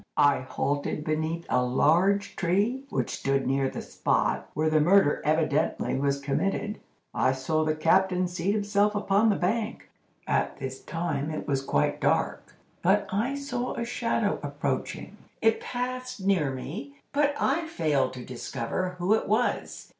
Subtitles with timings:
[0.17, 5.93] "I halted beneath a large tree, which stood near the spot where the murder evidently
[5.95, 6.79] was committed.
[7.13, 9.91] I saw the captain seat himself upon the bank.
[10.25, 15.17] At this time it was quite dark, but I saw a shadow approaching.
[15.39, 19.89] It passed near me, but I failed to discover who it was.